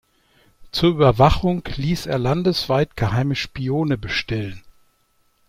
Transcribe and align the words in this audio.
Zur 0.71 0.89
Überwachung 0.89 1.61
ließ 1.75 2.07
er 2.07 2.17
landesweit 2.17 2.97
"geheime 2.97 3.35
Spione 3.35 3.99
bestellen". 3.99 4.63